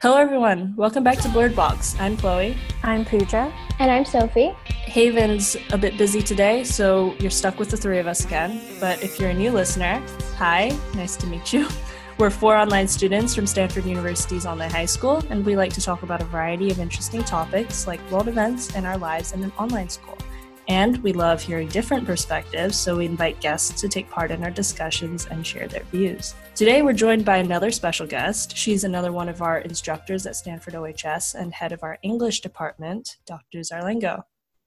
[0.00, 0.76] Hello, everyone.
[0.76, 1.96] Welcome back to Blurred Box.
[1.98, 2.56] I'm Chloe.
[2.84, 3.52] I'm Pooja.
[3.80, 4.54] And I'm Sophie.
[4.64, 8.60] Haven's a bit busy today, so you're stuck with the three of us again.
[8.78, 10.00] But if you're a new listener,
[10.36, 11.66] hi, nice to meet you.
[12.18, 16.04] We're four online students from Stanford University's online high school, and we like to talk
[16.04, 19.88] about a variety of interesting topics like world events and our lives in an online
[19.88, 20.16] school.
[20.68, 24.50] And we love hearing different perspectives, so we invite guests to take part in our
[24.50, 26.34] discussions and share their views.
[26.54, 28.54] Today, we're joined by another special guest.
[28.54, 33.16] She's another one of our instructors at Stanford OHS and head of our English department,
[33.26, 33.60] Dr.
[33.60, 34.22] Zarlengo.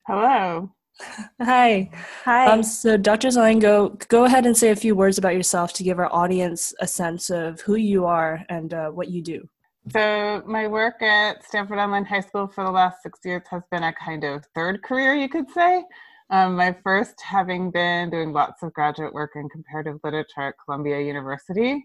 [0.08, 0.72] Hello.
[1.42, 1.92] Hi.
[2.26, 2.48] Hi.
[2.48, 3.28] Um, so, Dr.
[3.28, 6.88] Zarlengo, go ahead and say a few words about yourself to give our audience a
[6.88, 9.48] sense of who you are and uh, what you do.
[9.90, 13.82] So, my work at Stanford Online High School for the last six years has been
[13.82, 15.84] a kind of third career, you could say.
[16.30, 21.02] Um, my first having been doing lots of graduate work in comparative literature at Columbia
[21.02, 21.84] University.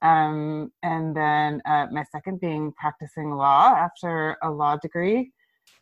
[0.00, 5.30] Um, and then uh, my second being practicing law after a law degree.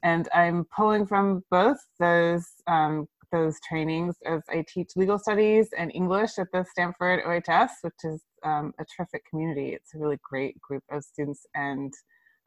[0.03, 5.91] And I'm pulling from both those um, those trainings as I teach legal studies and
[5.95, 9.71] English at the Stanford OHS, which is um, a terrific community.
[9.71, 11.93] It's a really great group of students and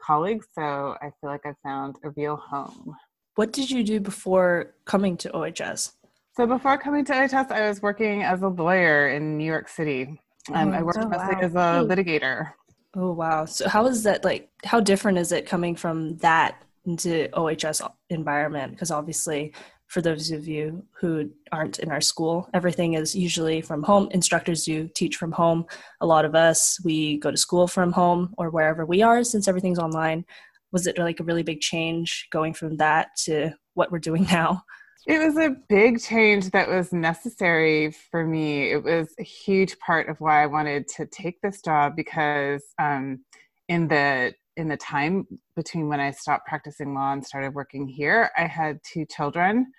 [0.01, 0.47] colleagues.
[0.53, 2.95] So I feel like I've found a real home.
[3.35, 5.93] What did you do before coming to OHS?
[6.35, 10.19] So before coming to OHS, I was working as a lawyer in New York City.
[10.53, 11.41] Um, I worked oh, mostly wow.
[11.41, 12.51] as a litigator.
[12.95, 13.45] Oh wow!
[13.45, 14.49] So how is that like?
[14.63, 18.71] How different is it coming from that into OHS environment?
[18.71, 19.53] Because obviously,
[19.88, 24.08] for those of you who aren't in our school, everything is usually from home.
[24.11, 25.66] Instructors do teach from home.
[26.02, 29.47] A lot of us we go to school from home or wherever we are, since
[29.47, 30.25] everything's online.
[30.72, 34.63] Was it like a really big change going from that to what we're doing now?
[35.08, 38.72] It was a big change that was necessary for me.
[38.72, 43.23] It was a huge part of why I wanted to take this job because um,
[43.69, 48.31] in the in the time between when I stopped practicing law and started working here,
[48.38, 49.72] I had two children,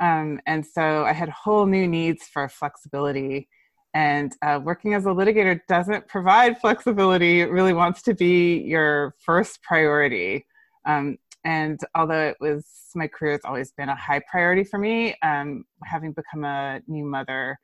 [0.00, 3.48] um, and so I had whole new needs for flexibility.
[3.94, 7.42] And uh, working as a litigator doesn't provide flexibility.
[7.42, 10.46] It really wants to be your first priority.
[10.86, 15.14] Um, and although it was my career has always been a high priority for me
[15.22, 17.58] um, having become a new mother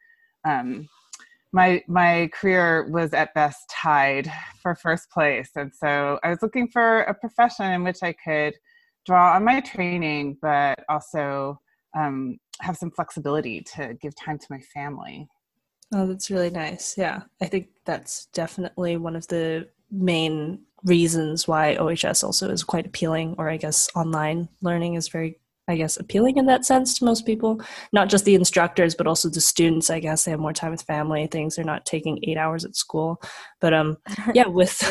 [0.44, 0.88] um,
[1.52, 4.30] my my career was at best tied
[4.62, 5.50] for first place.
[5.56, 8.54] And so i was looking for a profession in which i could
[9.06, 11.58] draw on my training but also
[11.96, 15.28] um, have some flexibility to give time to my family.
[15.94, 16.98] Oh, that's really nice.
[16.98, 22.86] Yeah, I think that's definitely one of the main reasons why OHS also is quite
[22.86, 27.04] appealing, or I guess online learning is very, I guess, appealing in that sense to
[27.04, 27.60] most people.
[27.92, 29.90] Not just the instructors, but also the students.
[29.90, 31.26] I guess they have more time with family.
[31.26, 33.22] Things they're not taking eight hours at school.
[33.60, 33.98] But um,
[34.34, 34.82] yeah, with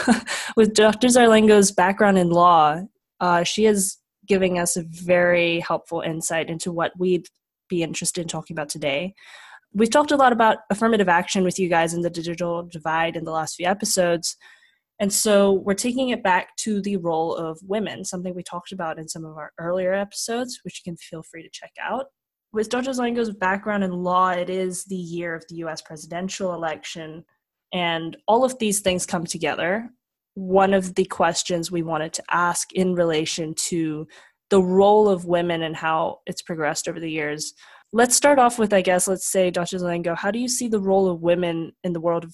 [0.56, 1.08] with Dr.
[1.08, 2.82] Zarlengo's background in law,
[3.20, 7.28] uh, she is giving us a very helpful insight into what we'd
[7.70, 9.16] be interested in talking about today.
[9.74, 13.26] We've talked a lot about affirmative action with you guys in the digital divide in
[13.26, 14.38] the last few episodes.
[15.00, 18.98] And so we're taking it back to the role of women, something we talked about
[18.98, 22.08] in some of our earlier episodes, which you can feel free to check out.
[22.52, 22.92] With Dr.
[22.92, 27.26] Zarlengo's background in law, it is the year of the US presidential election,
[27.74, 29.90] and all of these things come together.
[30.34, 34.08] One of the questions we wanted to ask in relation to
[34.50, 37.54] the role of women and how it's progressed over the years.
[37.92, 39.78] Let's start off with, I guess, let's say, Dr.
[39.78, 42.34] Zarlengo, how do you see the role of women in the world of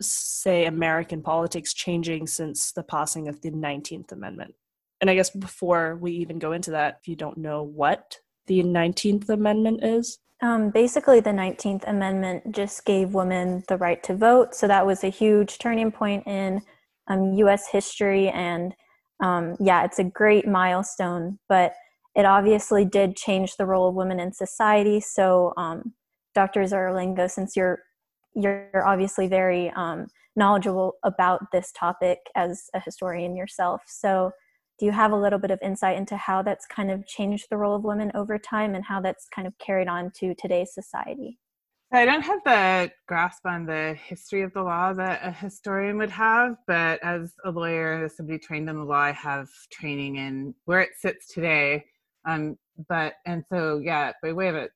[0.00, 4.54] say American politics changing since the passing of the 19th Amendment?
[5.00, 8.62] And I guess before we even go into that, if you don't know what the
[8.62, 14.54] 19th Amendment is, Um, basically, the 19th Amendment just gave women the right to vote.
[14.54, 16.62] So that was a huge turning point in
[17.08, 18.28] um, US history.
[18.30, 18.74] And
[19.22, 21.74] um, yeah, it's a great milestone, but
[22.14, 24.98] it obviously did change the role of women in society.
[25.00, 25.92] So, um,
[26.34, 26.62] Dr.
[26.62, 27.80] Zarlengo, since you're
[28.34, 30.06] you're obviously very um,
[30.36, 33.82] knowledgeable about this topic as a historian yourself.
[33.86, 34.32] So,
[34.78, 37.58] do you have a little bit of insight into how that's kind of changed the
[37.58, 41.38] role of women over time and how that's kind of carried on to today's society?
[41.92, 46.10] I don't have the grasp on the history of the law that a historian would
[46.10, 50.54] have, but as a lawyer, as somebody trained in the law, I have training in
[50.66, 51.84] where it sits today.
[52.24, 52.56] Um,
[52.88, 54.68] but and so yeah, by way of a,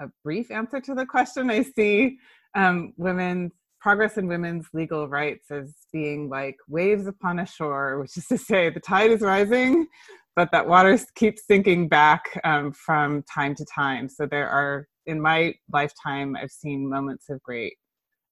[0.00, 2.18] a brief answer to the question, I see
[2.54, 8.16] um, women's progress in women's legal rights as being like waves upon a shore, which
[8.16, 9.86] is to say the tide is rising,
[10.34, 14.08] but that water keeps sinking back um, from time to time.
[14.08, 17.74] So there are, in my lifetime, I've seen moments of great,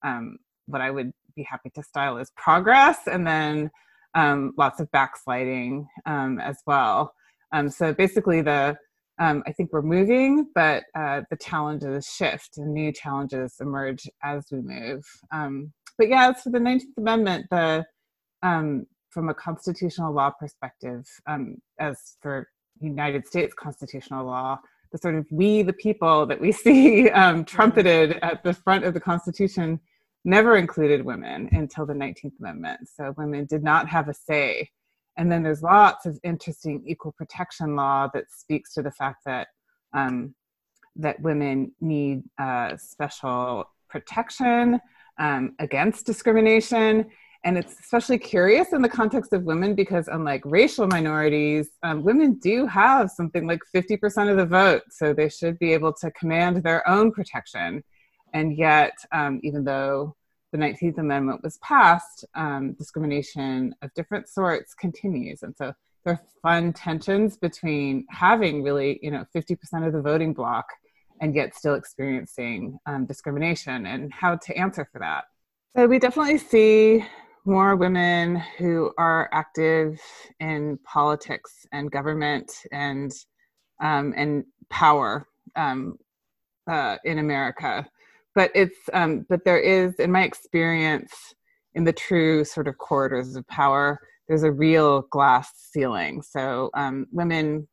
[0.05, 3.71] um, what I would be happy to style as progress, and then
[4.15, 7.13] um, lots of backsliding um, as well.
[7.53, 8.77] Um, so basically, the
[9.19, 14.47] um, I think we're moving, but uh, the challenges shift and new challenges emerge as
[14.51, 15.05] we move.
[15.33, 17.85] Um, but yeah, as for the 19th Amendment, the
[18.43, 22.49] um, from a constitutional law perspective, um, as for
[22.81, 24.59] United States constitutional law,
[24.93, 28.93] the sort of we the people that we see um, trumpeted at the front of
[28.93, 29.81] the Constitution
[30.27, 32.81] never included women until the 19th Amendment.
[32.95, 34.69] So women did not have a say
[35.17, 39.49] and then there's lots of interesting equal protection law that speaks to the fact that
[39.93, 40.35] um,
[40.97, 44.81] that women need uh, special protection
[45.19, 47.07] um, against discrimination.
[47.45, 52.35] And it's especially curious in the context of women because, unlike racial minorities, um, women
[52.35, 54.83] do have something like 50% of the vote.
[54.91, 57.85] So they should be able to command their own protection.
[58.35, 60.17] And yet, um, even though
[60.57, 65.43] the 19th Amendment was passed, um, discrimination of different sorts continues.
[65.43, 65.73] And so
[66.05, 70.67] there are fun tensions between having really, you know, 50% of the voting bloc
[71.21, 75.25] and yet still experiencing um, discrimination and how to answer for that.
[75.77, 77.05] So we definitely see
[77.45, 80.01] more women who are active
[80.41, 83.13] in politics and government and
[83.81, 85.99] um, and power um,
[86.67, 87.87] uh, in America
[88.37, 91.13] but it's um, but there is in my experience
[91.75, 93.99] in the true sort of corridors of power
[94.29, 96.23] there's a real glass ceiling.
[96.23, 97.69] So um, women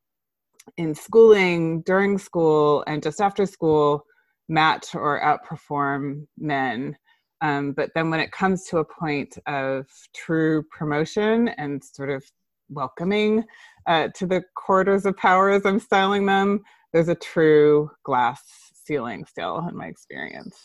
[0.76, 4.04] in schooling during school and just after school
[4.48, 6.96] match or outperform men.
[7.40, 12.24] Um, but then when it comes to a point of true promotion and sort of
[12.70, 13.44] welcoming
[13.86, 16.62] uh, to the corridors of power as i'm styling them
[16.94, 18.42] there's a true glass
[18.84, 20.56] ceiling still in my experience.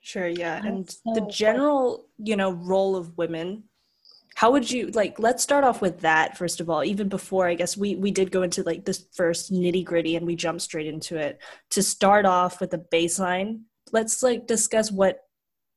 [0.00, 0.60] Sure, yeah.
[0.64, 3.64] And so the general, you know, role of women
[4.34, 7.54] how would you like let's start off with that first of all even before i
[7.54, 10.86] guess we we did go into like this first nitty gritty and we jumped straight
[10.86, 13.60] into it to start off with the baseline
[13.92, 15.20] let's like discuss what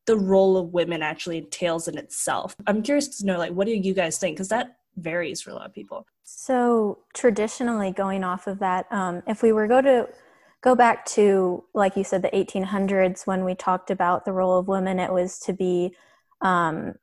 [0.06, 3.74] the role of women actually entails in itself i'm curious to know like what do
[3.74, 8.48] you guys think because that varies for a lot of people so traditionally going off
[8.48, 10.08] of that um, if we were go to
[10.66, 14.68] go back to like you said the 1800s when we talked about the role of
[14.68, 15.96] women it was to be
[16.42, 16.94] um,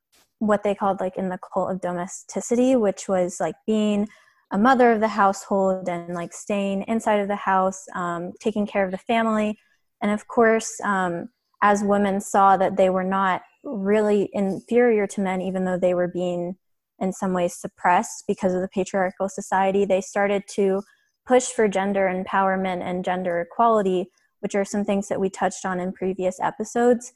[0.41, 4.09] what they called like in the cult of domesticity which was like being
[4.51, 8.85] a mother of the household and like staying inside of the house um, taking care
[8.85, 9.59] of the family.
[10.03, 11.29] And of course um,
[11.63, 16.09] as women saw that they were not really inferior to men even though they were
[16.09, 16.57] being
[16.99, 20.83] in some ways suppressed because of the patriarchal society they started to
[21.27, 24.11] push for gender empowerment and gender equality,
[24.41, 27.13] which are some things that we touched on in previous episodes.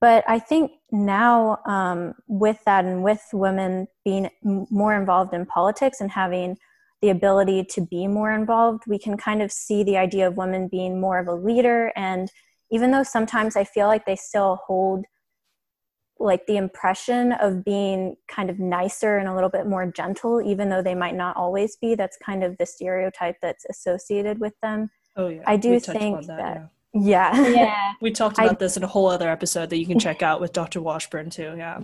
[0.00, 6.00] But I think now, um, with that and with women being more involved in politics
[6.00, 6.56] and having
[7.02, 10.68] the ability to be more involved, we can kind of see the idea of women
[10.68, 11.92] being more of a leader.
[11.96, 12.30] And
[12.70, 15.04] even though sometimes I feel like they still hold
[16.20, 20.68] like the impression of being kind of nicer and a little bit more gentle even
[20.68, 24.90] though they might not always be that's kind of the stereotype that's associated with them.
[25.16, 25.42] Oh yeah.
[25.46, 27.40] I do think that, that yeah.
[27.40, 27.92] Yeah, yeah.
[28.00, 30.40] we talked about I, this in a whole other episode that you can check out
[30.40, 31.80] with dr washburn too yeah.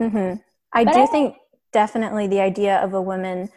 [0.00, 0.40] Mm-hmm.
[0.72, 1.36] i but do I, think
[1.72, 3.50] definitely the idea of a woman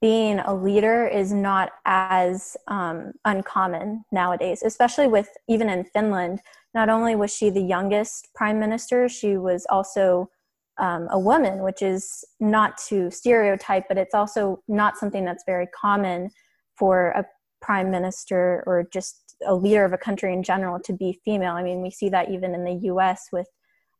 [0.00, 6.40] being a leader is not as um, uncommon nowadays especially with even in finland
[6.74, 10.30] not only was she the youngest prime minister, she was also
[10.78, 15.68] um, a woman, which is not to stereotype, but it's also not something that's very
[15.68, 16.30] common
[16.76, 17.24] for a
[17.62, 21.52] prime minister or just a leader of a country in general to be female.
[21.52, 23.46] I mean, we see that even in the US with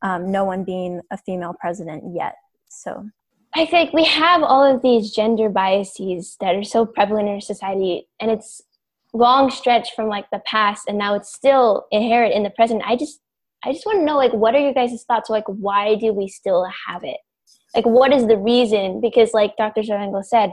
[0.02, 2.34] um, no one being a female president yet.
[2.68, 3.08] So
[3.54, 7.40] I think we have all of these gender biases that are so prevalent in our
[7.40, 8.60] society, and it's
[9.14, 12.82] long stretch from like the past and now it's still inherent in the present.
[12.84, 13.20] I just
[13.64, 15.30] i just want to know like what are your guys' thoughts?
[15.30, 17.16] Like why do we still have it?
[17.74, 19.00] Like what is the reason?
[19.00, 20.52] Because like dr Zarlengo said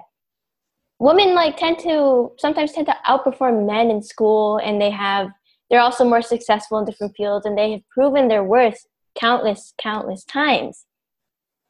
[1.00, 5.30] women like tend to sometimes tend to outperform men in school and they have
[5.70, 8.86] they're also more successful in different fields and they have proven their worth
[9.20, 10.86] countless countless times.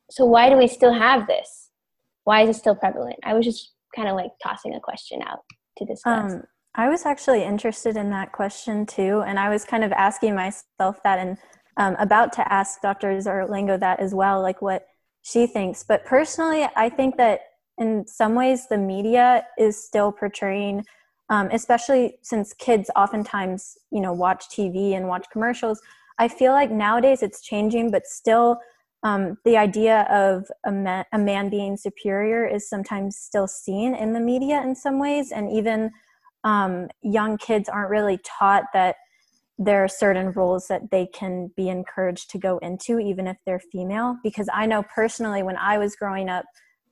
[0.09, 1.69] So why do we still have this?
[2.25, 3.19] Why is it still prevalent?
[3.23, 5.39] I was just kind of like tossing a question out
[5.77, 6.33] to discuss.
[6.33, 6.43] Um,
[6.73, 11.03] I was actually interested in that question too, and I was kind of asking myself
[11.03, 11.37] that and
[11.77, 13.09] um, about to ask Dr.
[13.17, 14.87] Zarlengo that as well, like what
[15.21, 15.83] she thinks.
[15.83, 17.41] But personally, I think that
[17.77, 20.85] in some ways the media is still portraying,
[21.29, 25.81] um, especially since kids oftentimes, you know, watch TV and watch commercials.
[26.19, 28.59] I feel like nowadays it's changing, but still
[29.03, 34.13] um, the idea of a man, a man being superior is sometimes still seen in
[34.13, 35.91] the media in some ways, and even
[36.43, 38.95] um, young kids aren't really taught that
[39.57, 43.61] there are certain roles that they can be encouraged to go into, even if they're
[43.71, 44.17] female.
[44.23, 46.45] Because I know personally, when I was growing up,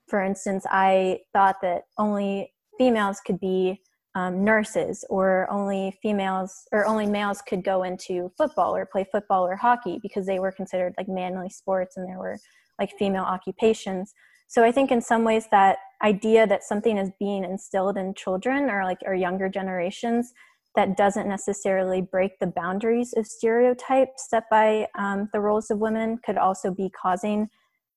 [0.08, 3.82] for instance, I thought that only females could be
[4.15, 9.46] um, nurses or only females or only males could go into football or play football
[9.46, 12.38] or hockey because they were considered like manly sports and there were
[12.79, 14.13] like female occupations
[14.48, 18.70] so i think in some ways that idea that something is being instilled in children
[18.70, 20.34] or like or younger generations
[20.75, 26.18] that doesn't necessarily break the boundaries of stereotypes set by um, the roles of women
[26.25, 27.50] could also be causing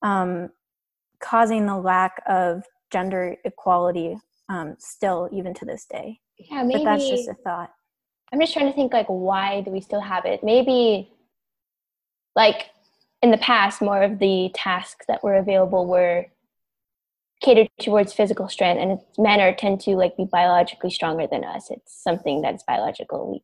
[0.03, 0.49] um,
[1.21, 4.17] causing the lack of gender equality
[4.49, 6.19] um, still even to this day.
[6.39, 7.71] Yeah, maybe but that's just a thought.
[8.33, 10.43] I'm just trying to think like why do we still have it?
[10.43, 11.13] Maybe
[12.35, 12.71] like
[13.23, 16.27] in the past, more of the tasks that were available were
[17.43, 21.71] catered towards physical strength, and men are tend to like be biologically stronger than us.
[21.71, 23.33] It's something that's biological.
[23.33, 23.43] We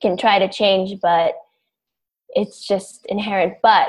[0.00, 1.34] can try to change, but
[2.30, 3.54] it's just inherent.
[3.62, 3.88] But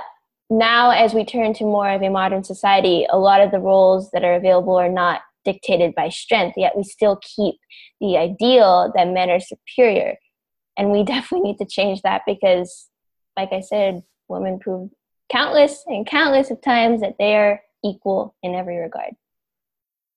[0.49, 4.11] now, as we turn to more of a modern society, a lot of the roles
[4.11, 7.55] that are available are not dictated by strength, yet we still keep
[8.01, 10.17] the ideal that men are superior.
[10.77, 12.89] And we definitely need to change that because,
[13.37, 14.89] like I said, women prove
[15.31, 19.15] countless and countless of times that they are equal in every regard.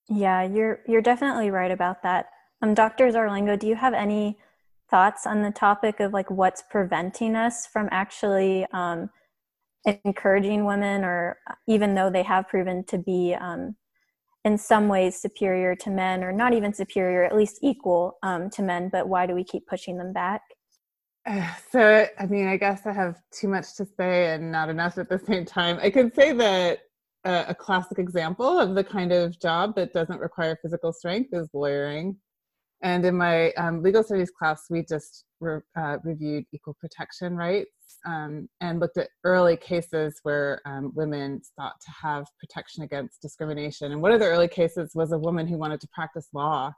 [0.09, 2.27] Yeah, you're you're definitely right about that.
[2.62, 3.11] Um, Dr.
[3.11, 4.38] Zarlengo, do you have any
[4.91, 9.11] thoughts on the topic of like what's preventing us from actually um,
[10.05, 13.77] encouraging women, or even though they have proven to be um,
[14.45, 18.62] in some ways superior to men or not even superior at least equal um, to
[18.62, 20.43] men but why do we keep pushing them back
[21.71, 25.09] so i mean i guess i have too much to say and not enough at
[25.09, 26.79] the same time i could say that
[27.25, 31.49] uh, a classic example of the kind of job that doesn't require physical strength is
[31.53, 32.17] lawyering
[32.83, 37.99] and in my um, legal studies class we just re- uh, reviewed equal protection rights
[38.07, 43.93] um, and looked at early cases where um, women sought to have protection against discrimination.
[43.93, 46.73] And one of the early cases was a woman who wanted to practice law.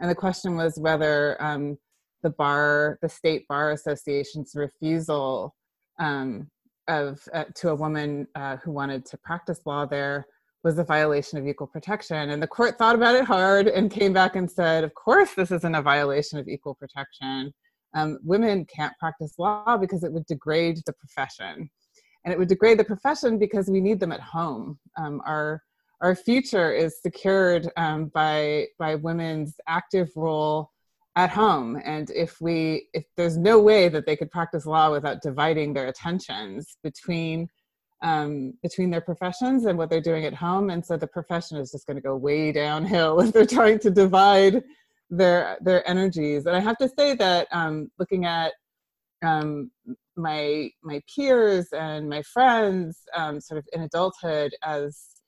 [0.00, 1.76] And the question was whether um,
[2.22, 5.54] the bar, the state bar association's refusal
[5.98, 6.48] um,
[6.90, 10.26] of uh, to a woman uh, who wanted to practice law there
[10.62, 12.30] was a violation of equal protection.
[12.30, 15.50] And the court thought about it hard and came back and said, of course, this
[15.50, 17.54] isn't a violation of equal protection
[17.94, 21.70] um, women can't practice law because it would degrade the profession.
[22.24, 24.78] And it would degrade the profession because we need them at home.
[24.96, 25.62] Um, our,
[26.00, 30.70] our future is secured um, by, by women's active role
[31.16, 31.80] at home.
[31.84, 35.88] And if we, if there's no way that they could practice law without dividing their
[35.88, 37.48] attentions between
[38.02, 40.70] um, between their professions and what they're doing at home.
[40.70, 43.90] And so the profession is just going to go way downhill if they're trying to
[43.90, 44.62] divide
[45.10, 46.46] their their energies.
[46.46, 48.52] And I have to say that um, looking at
[49.22, 49.70] um,
[50.16, 55.19] my my peers and my friends, um, sort of in adulthood, as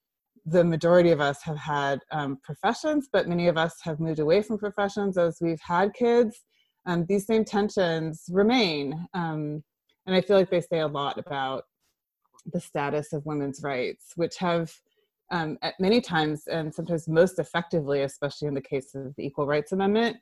[0.44, 4.42] the majority of us have had um, professions, but many of us have moved away
[4.42, 6.42] from professions as we've had kids.
[6.86, 9.62] Um, these same tensions remain, um,
[10.06, 11.64] and I feel like they say a lot about
[12.52, 14.72] the status of women's rights, which have
[15.30, 19.46] um, at many times and sometimes most effectively, especially in the case of the Equal
[19.46, 20.16] Rights Amendment,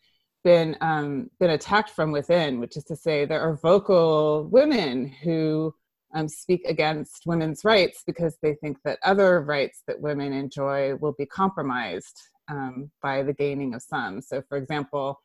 [0.44, 5.74] been um, been attacked from within, which is to say there are vocal women who
[6.14, 11.12] um, speak against women's rights because they think that other rights that women enjoy will
[11.12, 14.20] be compromised um, by the gaining of some.
[14.20, 15.20] So, for example,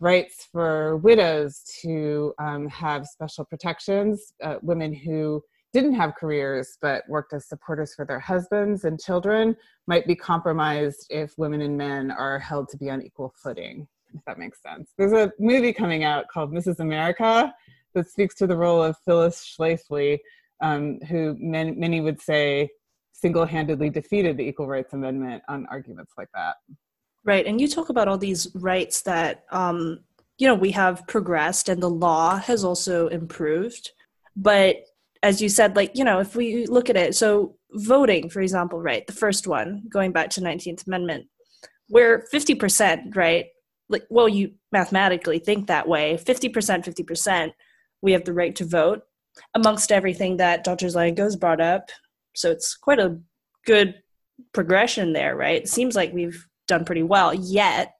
[0.00, 5.42] rights for widows to um, have special protections, uh, women who
[5.72, 9.56] didn't have careers but worked as supporters for their husbands and children
[9.86, 14.24] might be compromised if women and men are held to be on equal footing, if
[14.24, 14.92] that makes sense.
[14.98, 16.80] There's a movie coming out called Mrs.
[16.80, 17.54] America
[17.94, 20.18] that speaks to the role of Phyllis Schlafly,
[20.62, 22.68] um, who many, many would say
[23.12, 26.56] single handedly defeated the Equal Rights Amendment on arguments like that.
[27.24, 27.46] Right.
[27.46, 30.00] And you talk about all these rights that, um,
[30.38, 33.90] you know, we have progressed and the law has also improved.
[34.34, 34.76] But
[35.22, 38.80] as you said, like, you know, if we look at it, so voting, for example,
[38.80, 41.26] right, the first one, going back to 19th Amendment,
[41.88, 43.46] where 50%, right,
[43.90, 46.50] like, well, you mathematically think that way 50%,
[46.84, 47.52] 50%,
[48.02, 49.02] we have the right to vote
[49.54, 50.86] amongst everything that Dr.
[50.86, 51.90] Zarlengo's brought up.
[52.34, 53.18] So it's quite a
[53.66, 53.94] good
[54.52, 55.62] progression there, right?
[55.62, 57.94] It seems like we've done pretty well, yet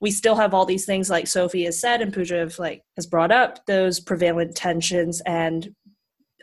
[0.00, 3.32] we still have all these things like Sophie has said and Pooja like has brought
[3.32, 5.74] up those prevalent tensions and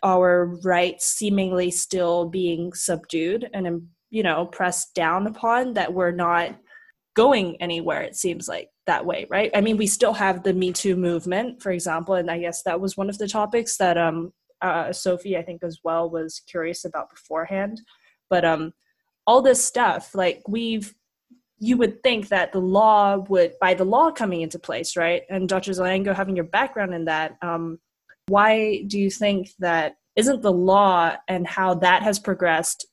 [0.03, 6.55] our rights seemingly still being subdued and you know pressed down upon that we're not
[7.15, 9.51] going anywhere it seems like that way right?
[9.55, 12.81] I mean we still have the me too movement for example and i guess that
[12.81, 16.85] was one of the topics that um uh, sophie i think as well was curious
[16.85, 17.81] about beforehand.
[18.29, 18.73] But um
[19.25, 20.93] all this stuff like we've
[21.59, 25.23] you would think that the law would by the law coming into place right?
[25.29, 27.79] And dr zarlengo having your background in that um
[28.27, 32.85] why do you think that isn't the law and how that has progressed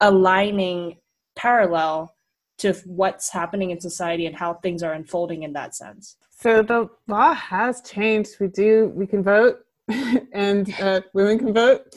[0.00, 0.96] aligning
[1.36, 2.13] parallel
[2.58, 6.16] to what's happening in society and how things are unfolding in that sense.
[6.30, 8.36] So the law has changed.
[8.40, 9.58] We do we can vote
[10.32, 11.94] and uh, women can vote.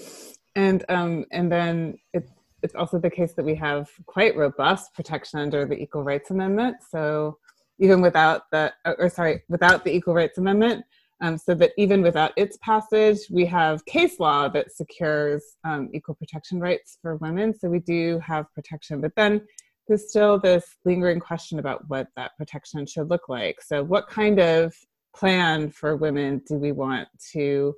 [0.55, 2.29] And um, and then it,
[2.63, 6.77] it's also the case that we have quite robust protection under the equal rights amendment.
[6.89, 7.37] So
[7.79, 10.83] even without the or sorry without the equal rights amendment
[11.21, 16.15] um, so that even without its passage, we have case law that secures um, equal
[16.15, 17.57] protection rights for women.
[17.57, 19.41] So we do have protection, but then
[19.87, 23.61] there's still this lingering question about what that protection should look like.
[23.61, 24.73] So, what kind of
[25.15, 27.73] plan for women do we want to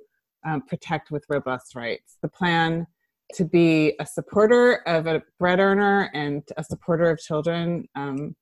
[0.46, 2.16] um, protect with robust rights?
[2.22, 2.86] The plan
[3.34, 8.34] to be a supporter of a bread earner and a supporter of children, um,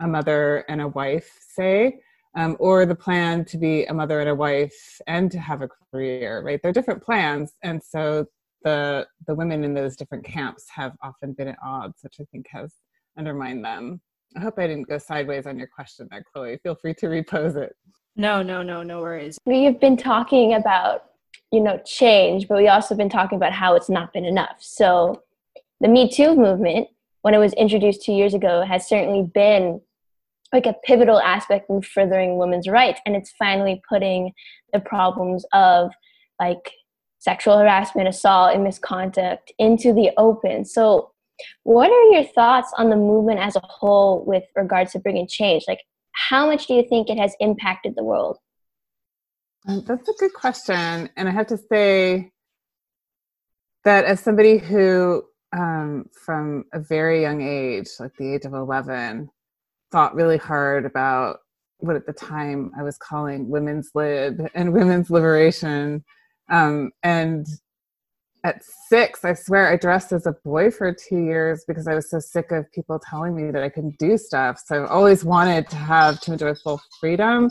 [0.00, 2.00] a mother and a wife, say,
[2.36, 5.68] um, or the plan to be a mother and a wife and to have a
[5.68, 8.26] career right they're different plans and so
[8.62, 12.46] the the women in those different camps have often been at odds which i think
[12.48, 12.74] has
[13.18, 14.00] undermined them.
[14.36, 16.58] I hope i didn't go sideways on your question there chloe.
[16.62, 17.74] Feel free to repose it.
[18.16, 19.38] No no no no worries.
[19.46, 21.04] We've been talking about
[21.52, 24.56] you know change but we also been talking about how it's not been enough.
[24.58, 25.22] So
[25.80, 26.88] the me too movement
[27.22, 29.80] when it was introduced two years ago has certainly been
[30.52, 34.32] like a pivotal aspect in furthering women's rights and it's finally putting
[34.72, 35.90] the problems of
[36.40, 36.72] like
[37.18, 40.64] sexual harassment assault and misconduct into the open.
[40.64, 41.12] So
[41.62, 45.64] what are your thoughts on the movement as a whole with regards to bringing change
[45.68, 45.80] like
[46.12, 48.38] how much do you think it has impacted the world
[49.66, 52.30] um, that's a good question and i have to say
[53.84, 55.22] that as somebody who
[55.56, 59.30] um, from a very young age like the age of 11
[59.92, 61.38] thought really hard about
[61.78, 66.04] what at the time I was calling women's lib and women's liberation.
[66.50, 67.46] Um, and
[68.44, 72.10] at six, I swear I dressed as a boy for two years because I was
[72.10, 74.60] so sick of people telling me that I couldn't do stuff.
[74.64, 77.50] So I've always wanted to have to enjoy full freedom.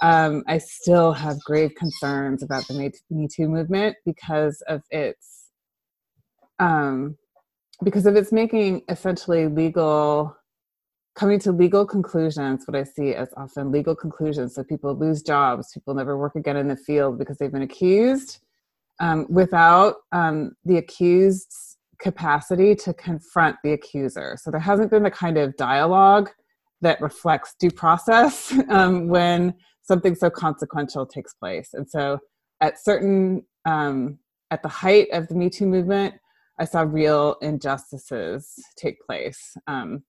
[0.00, 5.50] Um, I still have grave concerns about the Me Too movement because of its
[6.58, 7.18] um,
[7.84, 10.34] because of its making essentially legal
[11.16, 15.72] coming to legal conclusions what i see as often legal conclusions so people lose jobs
[15.74, 18.38] people never work again in the field because they've been accused
[19.00, 24.36] um, without um, the accused's capacity to confront the accuser.
[24.40, 26.30] So there hasn't been the kind of dialogue
[26.80, 31.70] that reflects due process um, when something so consequential takes place.
[31.74, 32.18] And so
[32.60, 34.18] at certain um,
[34.50, 36.14] at the height of the me too movement
[36.60, 39.56] i saw real injustices take place.
[39.66, 40.04] Um,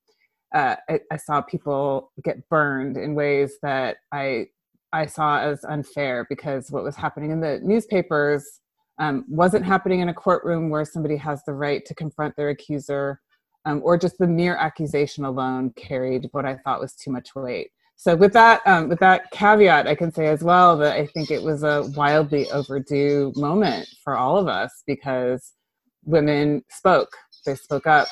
[0.54, 4.48] uh, I, I, saw people get burned in ways that I
[4.92, 8.60] I saw as unfair because what was happening in the newspapers
[9.00, 13.20] um, wasn't happening in a courtroom where somebody has the right to confront their accuser,
[13.66, 17.72] um, or just the mere accusation alone carried what I thought was too much weight.
[17.96, 21.30] So with that um, with that caveat, I can say as well that I think
[21.30, 25.54] it was a wildly overdue moment for all of us because
[26.04, 27.10] women spoke.
[27.46, 28.08] They spoke up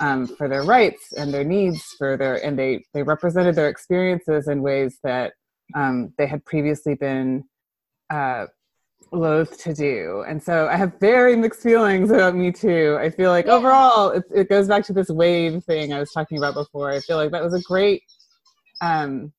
[0.00, 4.48] um, for their rights and their needs for their and they they represented their experiences
[4.48, 5.32] in ways that
[5.74, 7.44] um, they had previously been
[8.10, 8.46] uh,
[9.12, 13.30] loath to do and so i have very mixed feelings about me too i feel
[13.30, 13.52] like yeah.
[13.52, 16.98] overall it, it goes back to this wave thing i was talking about before i
[17.00, 18.02] feel like that was a great
[18.80, 19.32] um,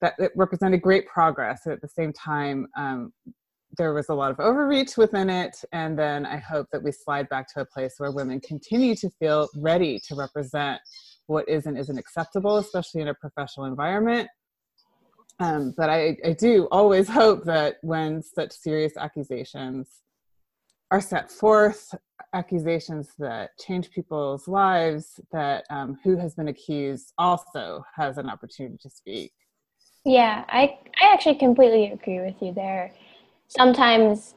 [0.00, 3.12] that it represented great progress at the same time um,
[3.78, 5.56] there was a lot of overreach within it.
[5.72, 9.10] And then I hope that we slide back to a place where women continue to
[9.10, 10.80] feel ready to represent
[11.26, 14.28] what is and isn't acceptable, especially in a professional environment.
[15.42, 19.88] Um, but I, I do always hope that when such serious accusations
[20.90, 21.94] are set forth,
[22.32, 28.78] accusations that change people's lives, that um, who has been accused also has an opportunity
[28.82, 29.32] to speak.
[30.04, 32.92] Yeah, I, I actually completely agree with you there
[33.56, 34.34] sometimes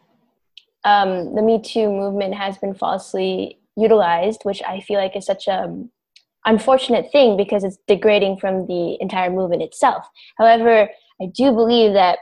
[0.84, 5.48] um, the Me Too movement has been falsely utilized, which I feel like is such
[5.48, 5.76] a
[6.46, 10.08] unfortunate thing because it's degrading from the entire movement itself.
[10.38, 10.90] However,
[11.22, 12.20] I do believe that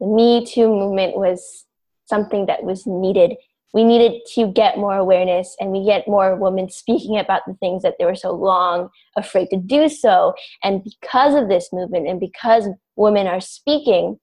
[0.00, 1.64] the Me Too movement was
[2.06, 3.36] something that was needed
[3.74, 7.82] we needed to get more awareness and we get more women speaking about the things
[7.82, 10.34] that they were so long afraid to do so.
[10.62, 14.20] And because of this movement and because women are speaking,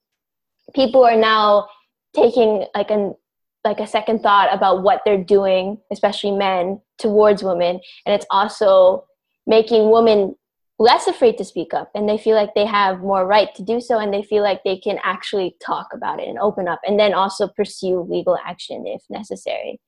[0.74, 1.68] people are now
[2.16, 3.14] taking like an
[3.62, 7.78] like a second thought about what they're doing, especially men, towards women.
[8.04, 9.04] And it's also
[9.46, 10.34] making women
[10.78, 13.80] less afraid to speak up and they feel like they have more right to do
[13.80, 16.98] so and they feel like they can actually talk about it and open up and
[16.98, 19.80] then also pursue legal action if necessary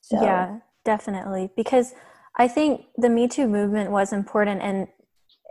[0.00, 0.22] so.
[0.22, 1.92] yeah definitely because
[2.38, 4.88] i think the me too movement was important in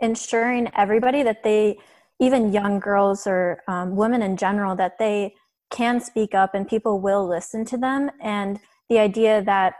[0.00, 1.78] ensuring everybody that they
[2.18, 5.34] even young girls or um, women in general that they
[5.70, 9.74] can speak up and people will listen to them and the idea that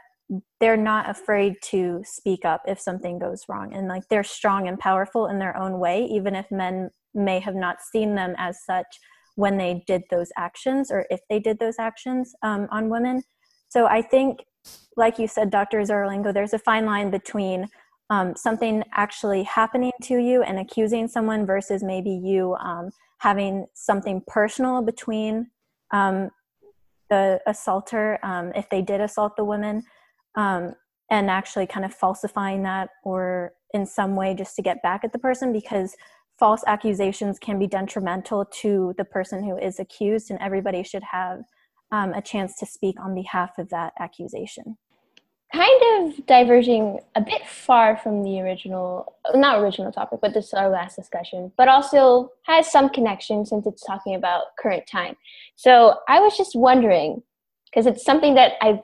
[0.60, 4.78] they're not afraid to speak up if something goes wrong and like they're strong and
[4.78, 8.86] powerful in their own way even if men may have not seen them as such
[9.34, 13.22] when they did those actions or if they did those actions um, on women.
[13.68, 14.40] So i think
[14.96, 17.68] like you said dr zarlengo there's a fine line between
[18.10, 24.22] um, something actually happening to you and accusing someone versus maybe you um, having something
[24.26, 25.50] personal between
[25.92, 26.28] um,
[27.08, 29.82] the assaulter um, if they did assault the woman
[30.34, 30.74] um,
[31.10, 35.12] and actually kind of falsifying that or in some way just to get back at
[35.12, 35.94] the person because
[36.38, 41.42] false accusations can be detrimental to the person who is accused and everybody should have
[41.90, 44.76] um, a chance to speak on behalf of that accusation.
[45.54, 50.54] Kind of diverging a bit far from the original not original topic but this is
[50.54, 55.14] our last discussion but also has some connection since it's talking about current time.
[55.56, 57.22] So i was just wondering
[57.66, 58.80] because it's something that i've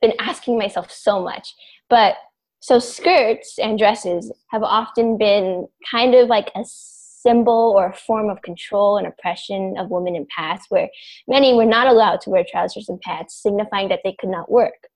[0.00, 1.54] been asking myself so much.
[1.88, 2.16] But
[2.60, 8.30] so skirts and dresses have often been kind of like a symbol or a form
[8.30, 10.88] of control and oppression of women in past where
[11.26, 14.88] many were not allowed to wear trousers and pants signifying that they could not work.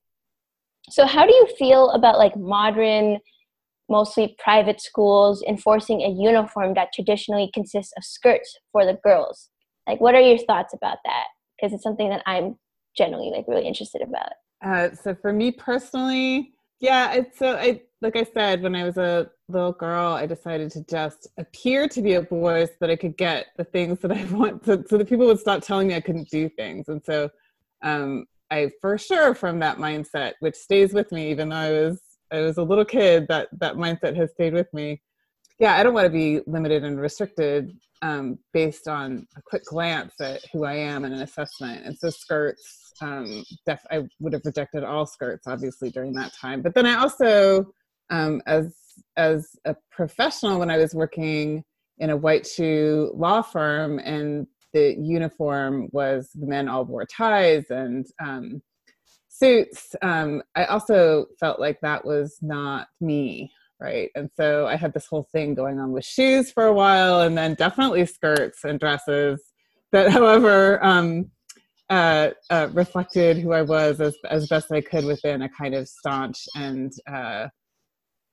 [0.89, 3.19] So how do you feel about like modern
[3.89, 9.49] mostly private schools enforcing a uniform that traditionally consists of skirts for the girls?
[9.87, 11.25] Like what are your thoughts about that?
[11.55, 12.57] Because it's something that i'm
[12.97, 14.29] generally like really interested about
[14.63, 18.97] uh, so for me personally, yeah, it's so I like I said when I was
[18.97, 22.95] a little girl, I decided to just appear to be a boy so that I
[22.95, 25.95] could get the things that I want, so, so that people would stop telling me
[25.95, 26.89] I couldn't do things.
[26.89, 27.29] And so,
[27.83, 32.01] um, I for sure from that mindset, which stays with me, even though I was
[32.31, 35.01] I was a little kid, that that mindset has stayed with me.
[35.59, 40.19] Yeah, I don't want to be limited and restricted um, based on a quick glance
[40.19, 41.85] at who I am and an assessment.
[41.85, 46.61] And so skirts um, def- I would have rejected all skirts, obviously, during that time.
[46.61, 47.73] But then I also,
[48.09, 48.75] um, as
[49.17, 51.63] as a professional, when I was working
[51.99, 57.65] in a white shoe law firm, and the uniform was the men all wore ties
[57.69, 58.61] and um,
[59.33, 64.09] suits, um, I also felt like that was not me, right?
[64.15, 67.37] And so I had this whole thing going on with shoes for a while, and
[67.37, 69.41] then definitely skirts and dresses.
[69.91, 71.31] That, however, um,
[71.89, 75.87] uh, uh, reflected who I was as as best I could within a kind of
[75.87, 77.47] staunch and uh,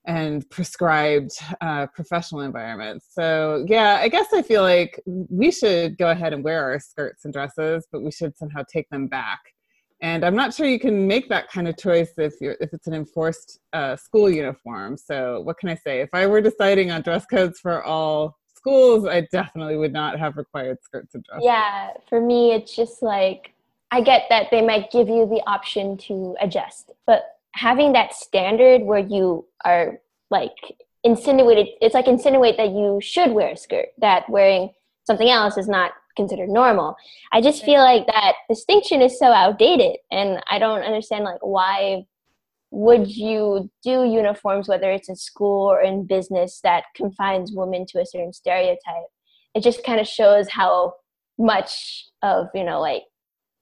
[0.06, 3.02] and prescribed uh, professional environment.
[3.06, 7.24] So yeah, I guess I feel like we should go ahead and wear our skirts
[7.24, 9.40] and dresses, but we should somehow take them back.
[10.02, 12.86] And I'm not sure you can make that kind of choice if you're if it's
[12.86, 14.96] an enforced uh, school uniform.
[14.96, 16.00] So what can I say?
[16.00, 20.36] If I were deciding on dress codes for all schools, I definitely would not have
[20.36, 21.44] required skirts and dresses.
[21.44, 23.52] Yeah, for me, it's just like
[23.90, 28.82] I get that they might give you the option to adjust, but having that standard
[28.82, 29.98] where you are
[30.30, 30.54] like
[31.02, 34.70] insinuated, it's like insinuate that you should wear a skirt, that wearing
[35.04, 36.96] something else is not considered normal.
[37.32, 42.06] I just feel like that distinction is so outdated, and I don't understand like why
[42.70, 48.00] would you do uniforms whether it's in school or in business that confines women to
[48.00, 49.10] a certain stereotype
[49.54, 50.92] it just kind of shows how
[51.38, 53.02] much of you know like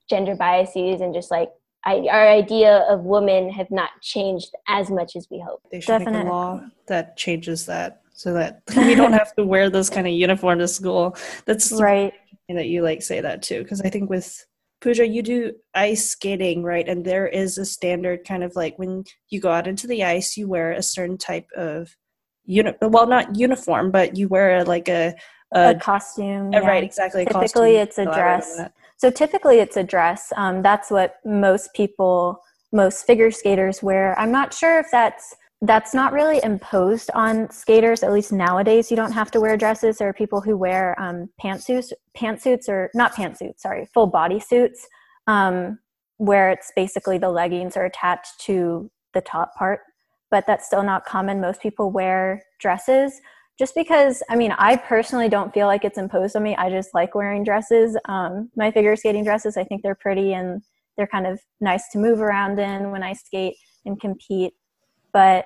[0.09, 1.49] gender biases and just like
[1.85, 5.61] I, our idea of women have not changed as much as we hope.
[5.71, 6.23] They should Definitely.
[6.23, 10.05] make a law that changes that so that we don't have to wear this kind
[10.05, 11.15] of uniform to school.
[11.45, 12.13] That's right.
[12.49, 14.45] That you like say that too, because I think with
[14.81, 16.87] Pooja, you do ice skating, right?
[16.87, 20.37] And there is a standard kind of like when you go out into the ice,
[20.37, 21.95] you wear a certain type of
[22.45, 25.15] uni- well, not uniform, but you wear a, like a
[25.53, 26.51] a, a costume.
[26.53, 26.59] yeah.
[26.59, 27.25] Right, exactly.
[27.25, 28.61] Typically, it's a dress.
[28.97, 30.31] So typically, it's a dress.
[30.35, 34.17] Um, that's what most people, most figure skaters wear.
[34.19, 38.95] I'm not sure if that's that's not really imposed on skaters at least nowadays you
[38.95, 43.13] don't have to wear dresses there are people who wear um, pantsuits pantsuits or not
[43.13, 44.87] pantsuits sorry full body suits
[45.29, 45.77] um,
[46.17, 49.81] where it's basically the leggings are attached to the top part,
[50.29, 51.39] but that's still not common.
[51.39, 53.21] Most people wear dresses
[53.57, 56.55] just because, I mean, I personally don't feel like it's imposed on me.
[56.55, 57.97] I just like wearing dresses.
[58.05, 60.61] Um, my figure skating dresses, I think they're pretty and
[60.97, 64.53] they're kind of nice to move around in when I skate and compete.
[65.11, 65.45] But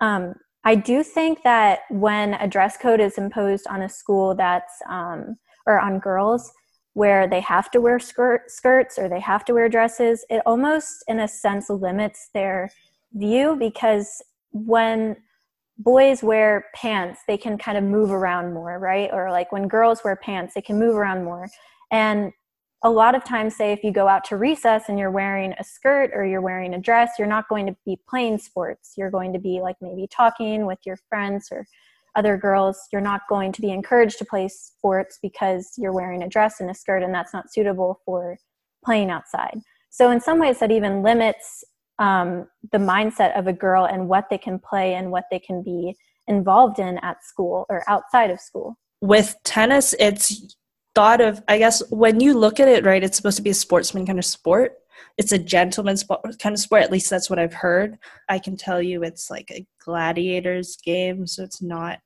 [0.00, 4.72] um, I do think that when a dress code is imposed on a school that's,
[4.88, 5.36] um,
[5.66, 6.52] or on girls,
[6.94, 11.04] where they have to wear skirt, skirts or they have to wear dresses, it almost,
[11.06, 12.70] in a sense, limits their
[13.12, 15.16] view because when
[15.78, 19.10] boys wear pants, they can kind of move around more, right?
[19.12, 21.48] Or like when girls wear pants, they can move around more.
[21.92, 22.32] And
[22.82, 25.64] a lot of times, say if you go out to recess and you're wearing a
[25.64, 28.92] skirt or you're wearing a dress, you're not going to be playing sports.
[28.96, 31.66] You're going to be like maybe talking with your friends or
[32.18, 36.28] other girls, you're not going to be encouraged to play sports because you're wearing a
[36.28, 38.36] dress and a skirt, and that's not suitable for
[38.84, 39.60] playing outside.
[39.90, 41.64] So, in some ways, that even limits
[41.98, 45.62] um, the mindset of a girl and what they can play and what they can
[45.62, 48.76] be involved in at school or outside of school.
[49.00, 50.56] With tennis, it's
[50.98, 53.54] thought of, I guess, when you look at it, right, it's supposed to be a
[53.54, 54.72] sportsman kind of sport.
[55.16, 56.04] It's a gentleman's
[56.40, 57.98] kind of sport, at least that's what I've heard.
[58.28, 62.00] I can tell you it's like a gladiator's game, so it's not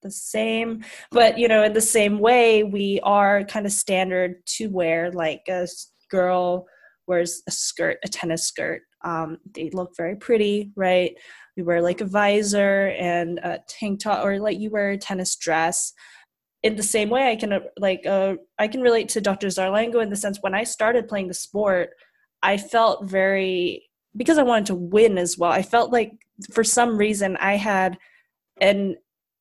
[0.00, 0.82] the same.
[1.10, 5.42] But you know in the same way we are kind of standard to wear like
[5.50, 5.68] a
[6.10, 6.66] girl
[7.06, 8.80] wears a skirt a tennis skirt.
[9.04, 11.12] Um, they look very pretty right?
[11.54, 15.36] We wear like a visor and a tank top or like you wear a tennis
[15.36, 15.92] dress
[16.68, 20.02] in the same way i can uh, like uh, i can relate to dr zarlengo
[20.02, 21.90] in the sense when i started playing the sport
[22.42, 26.12] i felt very because i wanted to win as well i felt like
[26.52, 27.98] for some reason i had
[28.60, 28.96] an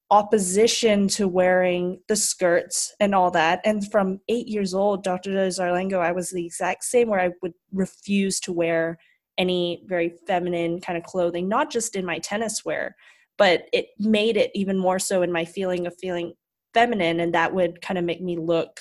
[0.09, 3.59] opposition to wearing the skirts and all that.
[3.65, 5.31] And from eight years old, Dr.
[5.31, 8.97] Zarlengo, I was the exact same where I would refuse to wear
[9.37, 12.95] any very feminine kind of clothing, not just in my tennis wear,
[13.37, 16.33] but it made it even more so in my feeling of feeling
[16.77, 17.19] feminine.
[17.19, 18.79] And that would kind of make me look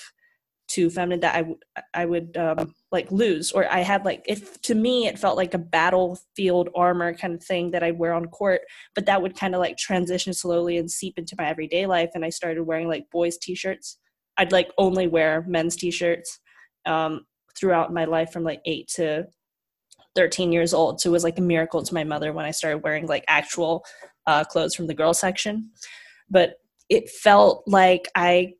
[0.67, 1.45] too feminine that
[1.93, 3.51] I, would um, like lose.
[3.51, 7.43] Or i had like if to me it felt like a battlefield armor kind of
[7.43, 8.61] thing that i'd wear on court
[8.93, 12.09] but that would kind of like transition slowly and seep into my everyday life.
[12.13, 13.97] And i started wearing like boys t-shirts.
[14.37, 16.39] I'd like only wear men's t-shirts
[16.85, 17.21] um,
[17.57, 19.27] throughout my life from like 8 to
[20.15, 20.99] 13 years old.
[20.99, 23.85] So it was like a miracle to my mother when i started wearing like actual
[24.27, 25.71] uh, clothes from the girl section.
[26.29, 26.55] But
[26.89, 28.53] it felt like i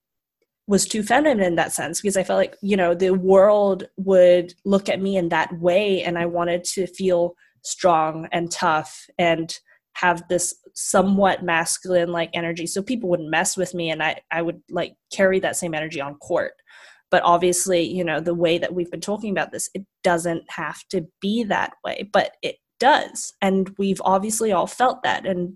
[0.68, 4.54] was too feminine in that sense because I felt like, you know, the world would
[4.66, 9.58] look at me in that way and I wanted to feel strong and tough and
[9.94, 12.68] have this somewhat masculine like energy.
[12.68, 16.02] So people wouldn't mess with me and I, I would like carry that same energy
[16.02, 16.54] on court.
[17.10, 20.84] But obviously you know the way that we've been talking about this it doesn't have
[20.90, 22.10] to be that way.
[22.12, 25.54] But it does and we've obviously all felt that and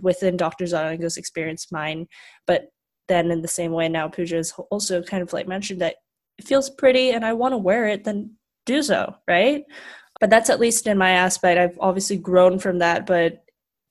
[0.00, 2.06] within dr zarlengo's experience mine
[2.46, 2.68] but
[3.08, 5.96] then in the same way now Pooja is also kind of like mentioned that
[6.38, 8.34] it feels pretty and I want to wear it, then
[8.66, 9.64] do so, right?
[10.20, 11.58] But that's at least in my aspect.
[11.58, 13.44] I've obviously grown from that, but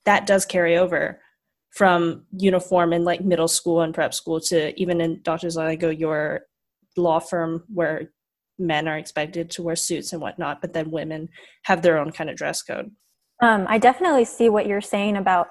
[0.06, 1.22] that does carry over
[1.72, 5.48] from uniform in like middle school and prep school to even in Dr.
[5.48, 6.42] Zarlengo, your
[6.98, 8.12] law firm where
[8.66, 11.30] men are expected to wear suits and whatnot, but then women
[11.64, 12.92] have their own kind of dress code.
[13.42, 15.50] Um, I definitely see what you're saying about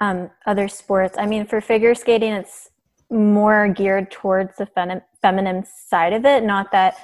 [0.00, 1.16] um, other sports.
[1.18, 2.70] I mean, for figure skating, it's
[3.10, 6.42] more geared towards the fem- feminine side of it.
[6.42, 6.96] Not that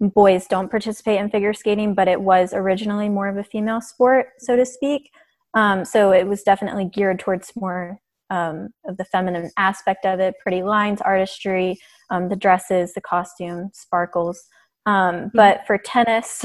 [0.00, 4.28] boys don't participate in figure skating, but it was originally more of a female sport,
[4.38, 5.10] so to speak.
[5.54, 7.98] Um, so it was definitely geared towards more
[8.30, 11.78] um, of the feminine aspect of it pretty lines, artistry,
[12.10, 14.44] um, the dresses, the costume, sparkles.
[14.86, 15.26] Um, mm-hmm.
[15.34, 16.44] But for tennis,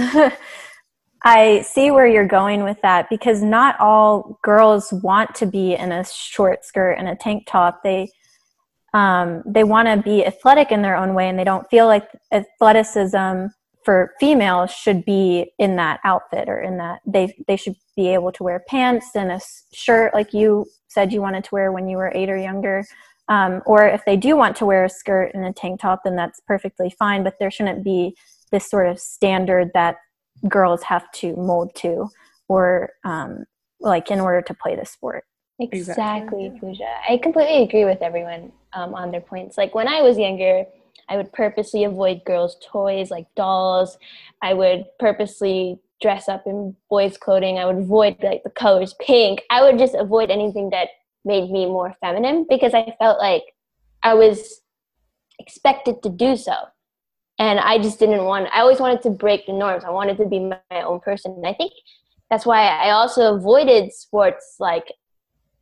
[1.23, 5.91] I see where you're going with that because not all girls want to be in
[5.91, 7.81] a short skirt and a tank top.
[7.83, 8.11] They
[8.93, 12.07] um, they want to be athletic in their own way and they don't feel like
[12.31, 13.47] athleticism
[13.83, 18.31] for females should be in that outfit or in that they they should be able
[18.31, 19.39] to wear pants and a
[19.73, 22.85] shirt like you said you wanted to wear when you were eight or younger
[23.29, 26.15] um, or if they do want to wear a skirt and a tank top then
[26.15, 28.15] that's perfectly fine but there shouldn't be
[28.51, 29.97] this sort of standard that
[30.47, 32.09] girls have to mold to
[32.47, 33.45] or um,
[33.79, 35.23] like in order to play the sport
[35.59, 36.59] exactly, exactly.
[36.59, 36.89] Pooja.
[37.09, 39.57] I completely agree with everyone um, on their points.
[39.57, 40.65] Like when I was younger,
[41.09, 43.97] I would purposely avoid girls' toys like dolls.
[44.41, 47.59] I would purposely dress up in boys' clothing.
[47.59, 49.41] I would avoid like the colors pink.
[49.49, 50.89] I would just avoid anything that
[51.25, 53.43] made me more feminine because I felt like
[54.03, 54.61] I was
[55.39, 56.55] expected to do so.
[57.39, 58.47] and I just didn't want.
[58.53, 59.83] I always wanted to break the norms.
[59.83, 61.73] I wanted to be my, own person, and I think
[62.29, 64.91] that's why I also avoided sports like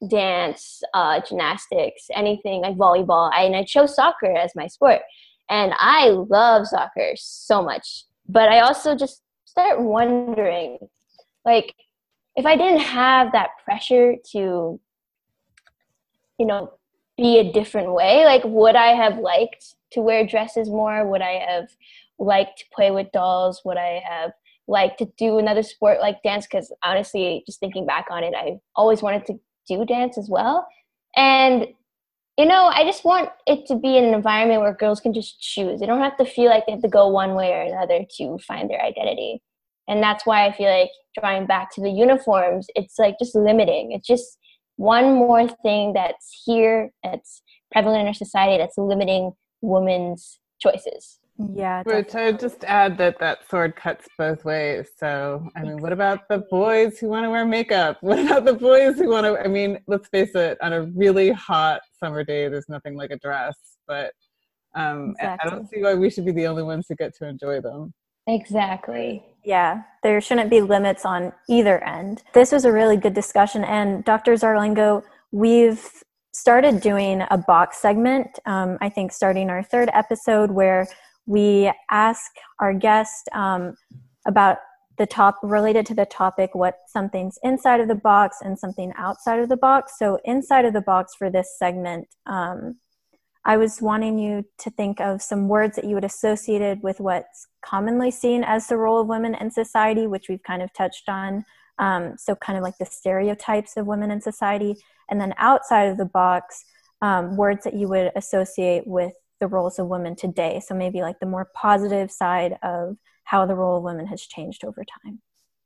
[0.10, 3.32] dance, uh, gymnastics, anything like volleyball.
[3.34, 5.02] I, and I chose soccer as my sport,
[5.50, 8.06] and I love soccer so much.
[8.28, 10.78] But I also just start wondering,
[11.46, 11.74] like,
[12.36, 14.80] if I didn't have that pressure to,
[16.42, 16.74] you know,
[17.18, 21.08] be a different way, like, would I have liked to wear dresses more?
[21.08, 21.68] Would I have
[22.18, 23.62] liked to play with dolls?
[23.64, 24.32] Would I have
[24.68, 26.48] liked to do another sport like dance?
[26.48, 30.68] Because honestly, just thinking back on it, I always wanted to do dance as well.
[31.16, 31.68] And
[32.38, 35.80] you know, I just want it to be an environment where girls can just choose.
[35.80, 38.40] They don't have to feel like they have to go one way or another to
[38.40, 39.44] find their identity.
[39.88, 43.92] And that's why I feel like drawing back to the uniforms, it's like just limiting.
[43.92, 44.40] It's just
[44.78, 49.32] one more thing that's here, that's prevalent in our society, that's limiting
[49.62, 51.20] women's choices.
[51.54, 51.84] Yeah.
[51.84, 54.90] Which I just add that that sword cuts both ways.
[54.98, 57.98] So, I mean, what about the boys who want to wear makeup?
[58.02, 59.40] What about the boys who want to?
[59.40, 63.18] I mean, let's face it, on a really hot summer day, there's nothing like a
[63.18, 63.58] dress.
[63.88, 64.14] But
[64.76, 65.52] um, exactly.
[65.52, 67.94] I don't see why we should be the only ones who get to enjoy them.
[68.28, 69.24] Exactly.
[69.44, 72.22] Yeah, there shouldn't be limits on either end.
[72.34, 73.64] This was a really good discussion.
[73.64, 74.34] And Dr.
[74.34, 75.84] Zarlengo, we've
[76.32, 80.88] started doing a box segment, um, I think starting our third episode, where
[81.26, 83.76] we ask our guest um,
[84.28, 84.58] about
[84.98, 89.40] the top related to the topic what something's inside of the box and something outside
[89.40, 92.76] of the box so inside of the box for this segment um,
[93.46, 97.48] i was wanting you to think of some words that you would associated with what's
[97.64, 101.44] commonly seen as the role of women in society which we've kind of touched on
[101.80, 104.76] um, so kind of like the stereotypes of women in society
[105.10, 106.64] and then outside of the box
[107.02, 110.62] um, words that you would associate with the roles of women today.
[110.66, 114.64] So maybe like the more positive side of how the role of women has changed
[114.64, 115.20] over time.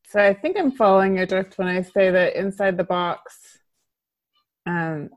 [0.08, 3.60] So I think I'm following your drift when I say that inside the box,
[4.66, 5.10] um,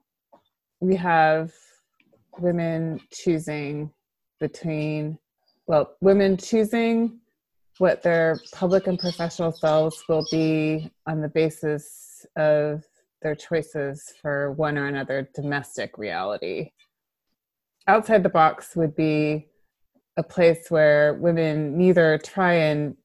[0.81, 1.53] we have
[2.41, 3.91] women choosing
[4.41, 5.19] between,
[5.67, 7.21] well, women choosing
[7.79, 12.85] what their public and professional selves will be on the basis of
[13.23, 16.71] their choices for one or another domestic reality.
[17.87, 19.49] Outside the box would be
[20.17, 22.97] a place where women neither try and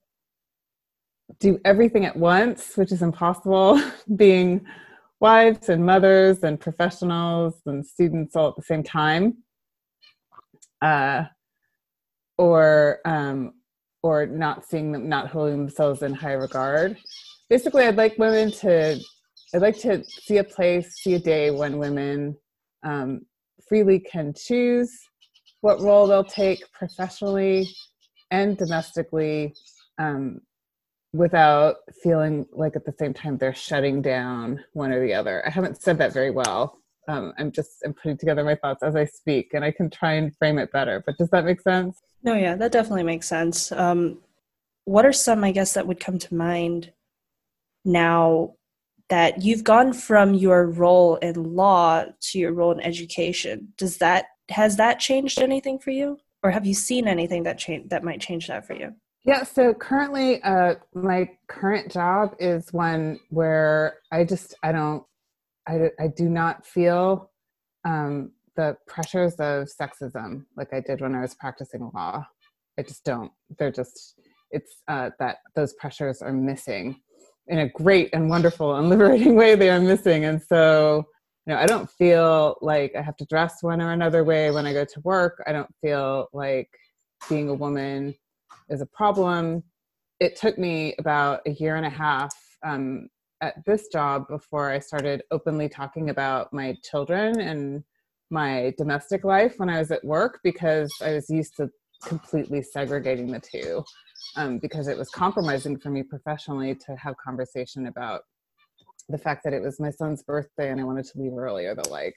[1.40, 3.82] do everything at once, which is impossible,
[4.16, 4.66] being
[5.24, 9.38] wives and mothers and professionals and students all at the same time,
[10.82, 11.24] uh,
[12.38, 13.54] or um,
[14.04, 16.98] or not seeing them, not holding themselves in high regard.
[17.50, 19.00] Basically, I'd like women to,
[19.56, 22.36] I'd like to see a place, see a day when women
[22.84, 23.22] um,
[23.70, 24.92] freely can choose
[25.62, 27.70] what role they'll take professionally
[28.30, 29.54] and domestically
[30.00, 30.42] um,
[31.14, 35.46] without feeling like at the same time they're shutting down one or the other.
[35.46, 36.80] I haven't said that very well.
[37.08, 40.14] Um, I'm just I'm putting together my thoughts as I speak, and I can try
[40.14, 41.04] and frame it better.
[41.06, 42.02] But does that make sense?
[42.24, 43.72] No, yeah, that definitely makes sense.
[43.72, 44.20] Um,
[44.86, 46.92] what are some, I guess, that would come to mind
[47.86, 48.56] now
[49.10, 53.74] that you've gone from your role in law to your role in education.
[53.78, 57.90] Does that has that changed anything for you, or have you seen anything that change
[57.90, 58.96] that might change that for you?
[59.26, 65.04] Yeah, so currently, uh, my current job is one where I just I don't
[65.68, 67.32] I I do not feel
[67.86, 72.26] um, the pressures of sexism like I did when I was practicing law.
[72.78, 73.32] I just don't.
[73.58, 74.20] They're just
[74.52, 77.02] it's uh, that those pressures are missing
[77.48, 81.04] in a great and wonderful and liberating way they are missing and so
[81.46, 84.66] you know i don't feel like i have to dress one or another way when
[84.66, 86.70] i go to work i don't feel like
[87.28, 88.16] being a woman
[88.70, 89.64] is a problem
[90.20, 93.10] it took me about a year and a half um,
[93.42, 97.84] at this job before i started openly talking about my children and
[98.30, 101.70] my domestic life when i was at work because i was used to
[102.06, 103.84] completely segregating the two
[104.36, 108.22] um, because it was compromising for me professionally to have conversation about
[109.10, 111.76] the fact that it was my son's birthday and I wanted to leave earlier.
[111.76, 112.16] The like,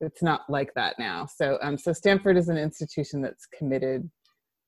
[0.00, 1.26] it's not like that now.
[1.26, 4.08] So, um, so Stanford is an institution that's committed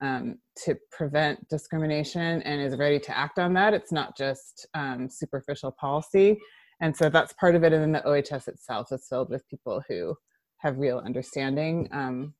[0.01, 3.75] um, to prevent discrimination and is ready to act on that.
[3.75, 6.39] It's not just um, superficial policy.
[6.81, 7.73] And so that's part of it.
[7.73, 10.15] And then the OHS itself is filled with people who
[10.59, 12.35] have real understanding um,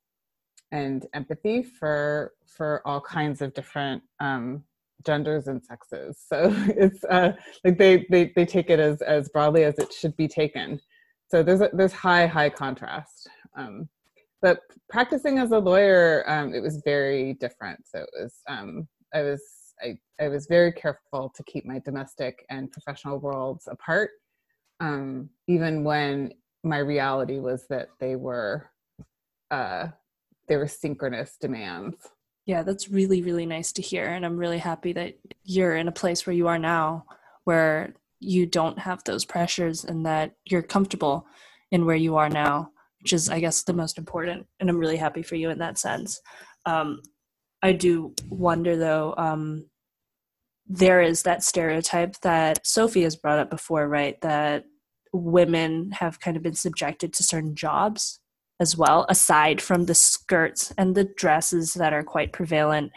[0.71, 4.63] and empathy for for all kinds of different um,
[5.05, 6.23] genders and sexes.
[6.27, 7.33] So it's uh,
[7.63, 10.79] like they, they they take it as as broadly as it should be taken.
[11.29, 13.29] So there's a, there's high high contrast.
[13.57, 13.89] Um,
[14.41, 17.81] but practicing as a lawyer, um, it was very different.
[17.87, 19.41] So it was um, I was
[19.81, 24.11] I, I was very careful to keep my domestic and professional worlds apart,
[24.79, 26.33] um, even when
[26.63, 28.69] my reality was that they were
[29.51, 29.87] uh,
[30.47, 31.95] they were synchronous demands.
[32.45, 35.93] Yeah, that's really really nice to hear, and I'm really happy that you're in a
[35.93, 37.05] place where you are now,
[37.43, 41.27] where you don't have those pressures, and that you're comfortable
[41.71, 42.71] in where you are now,
[43.01, 44.45] which is, I guess, the most important.
[44.59, 46.19] And I'm really happy for you in that sense.
[46.65, 47.01] Um,
[47.61, 49.65] I do wonder though, um,
[50.67, 54.19] there is that stereotype that Sophie has brought up before, right?
[54.21, 54.65] That
[55.11, 58.19] women have kind of been subjected to certain jobs
[58.59, 62.91] as well, aside from the skirts and the dresses that are quite prevalent.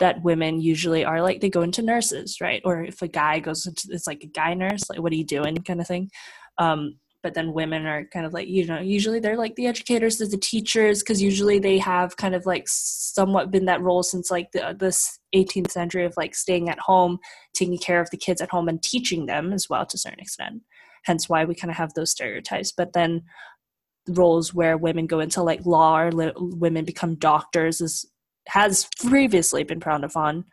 [0.00, 2.60] That women usually are like they go into nurses, right?
[2.64, 5.24] Or if a guy goes into it's like a guy nurse, like what are you
[5.24, 6.10] doing, kind of thing.
[6.58, 10.20] Um, but then women are kind of like you know usually they're like the educators
[10.20, 14.30] as the teachers because usually they have kind of like somewhat been that role since
[14.30, 17.18] like the, this 18th century of like staying at home
[17.54, 20.20] taking care of the kids at home and teaching them as well to a certain
[20.20, 20.62] extent.
[21.04, 22.72] Hence why we kind of have those stereotypes.
[22.72, 23.22] But then
[24.08, 28.04] roles where women go into like law or li- women become doctors is
[28.48, 30.44] has previously been frowned upon.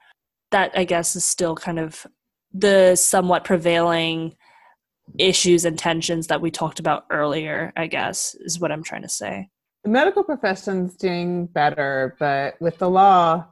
[0.52, 2.06] That i guess is still kind of
[2.54, 4.36] the somewhat prevailing
[5.18, 9.10] issues and tensions that we talked about earlier, I guess, is what I'm trying to
[9.10, 9.50] say.
[9.84, 13.46] The medical profession's doing better, but with the law,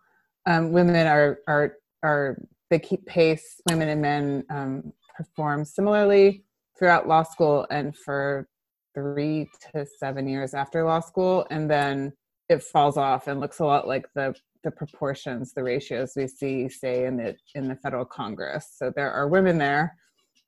[0.45, 2.38] um, women are are are
[2.70, 3.62] they keep pace.
[3.70, 6.43] Women and men um, perform similarly
[6.78, 8.47] throughout law school and for
[8.93, 12.14] three to seven years after law school, and then
[12.49, 16.68] it falls off and looks a lot like the the proportions, the ratios we see,
[16.68, 18.74] say in the in the federal Congress.
[18.76, 19.95] So there are women there,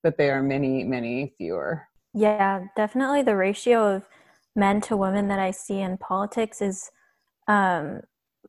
[0.04, 1.88] but they are many, many fewer.
[2.14, 4.04] Yeah, definitely the ratio of
[4.56, 6.90] men to women that I see in politics is
[7.48, 8.02] um,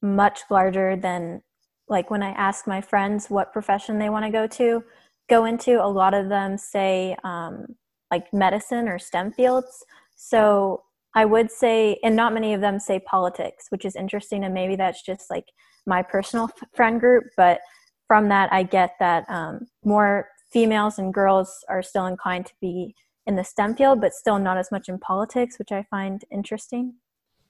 [0.02, 1.42] much larger than
[1.88, 4.84] like when I ask my friends what profession they want to go to,
[5.28, 5.84] go into.
[5.84, 7.66] A lot of them say um,
[8.10, 9.84] like medicine or STEM fields.
[10.16, 10.84] So
[11.14, 14.44] I would say, and not many of them say politics, which is interesting.
[14.44, 15.46] And maybe that's just like
[15.86, 17.24] my personal friend group.
[17.36, 17.60] But
[18.06, 22.94] from that, I get that um, more females and girls are still inclined to be
[23.26, 26.94] in the STEM field, but still not as much in politics, which I find interesting.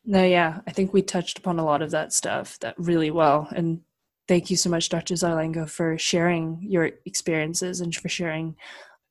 [0.05, 3.48] No, yeah, I think we touched upon a lot of that stuff that really well.
[3.55, 3.80] And
[4.28, 5.14] thank you so much, Dr.
[5.14, 8.57] Zarlengo, for sharing your experiences and for sharing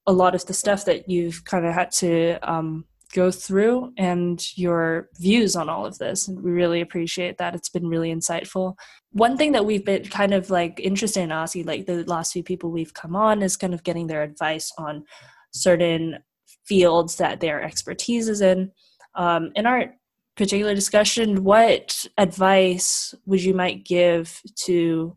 [0.07, 4.45] a lot of the stuff that you've kind of had to um, go through and
[4.57, 6.27] your views on all of this.
[6.27, 7.55] And we really appreciate that.
[7.55, 8.75] It's been really insightful.
[9.11, 12.43] One thing that we've been kind of like interested in asking, like the last few
[12.43, 15.05] people we've come on, is kind of getting their advice on
[15.51, 16.19] certain
[16.65, 18.71] fields that their expertise is in.
[19.15, 19.93] Um, in our
[20.37, 25.15] particular discussion, what advice would you might give to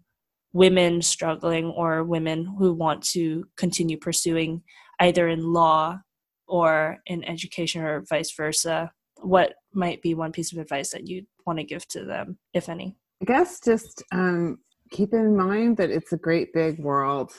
[0.55, 4.63] women struggling or women who want to continue pursuing
[5.01, 5.99] either in law
[6.47, 11.27] or in education or vice versa, what might be one piece of advice that you'd
[11.47, 12.97] want to give to them, if any?
[13.23, 14.59] I guess just um,
[14.91, 17.33] keep in mind that it's a great big world.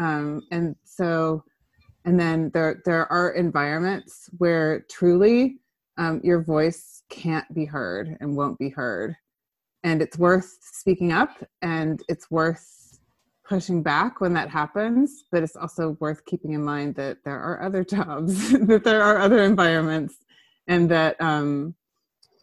[0.00, 1.44] Um, and so,
[2.04, 5.58] and then there, there are environments where truly
[5.96, 9.14] um, your voice can't be heard and won't be heard.
[9.82, 11.30] And it's worth speaking up
[11.62, 12.83] and it's worth
[13.46, 17.62] pushing back when that happens, but it's also worth keeping in mind that there are
[17.62, 20.16] other jobs, that there are other environments,
[20.66, 21.74] and that um,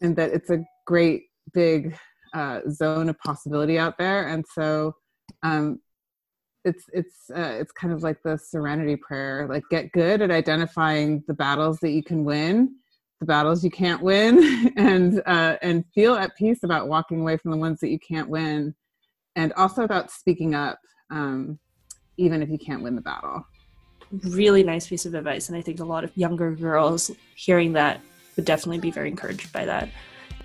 [0.01, 1.95] and that it's a great big
[2.33, 4.27] uh, zone of possibility out there.
[4.27, 4.95] And so
[5.43, 5.79] um,
[6.63, 11.23] it's it's uh, it's kind of like the serenity prayer, like get good at identifying
[11.27, 12.75] the battles that you can win.
[13.19, 17.51] The battles you can't win, and uh, and feel at peace about walking away from
[17.51, 18.75] the ones that you can't win,
[19.35, 20.79] and also about speaking up
[21.09, 21.59] um,
[22.17, 23.45] even if you can't win the battle.
[24.29, 25.49] Really nice piece of advice.
[25.49, 28.01] And I think a lot of younger girls hearing that
[28.35, 29.89] would definitely be very encouraged by that.